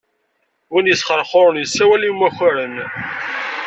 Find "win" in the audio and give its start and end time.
0.71-0.85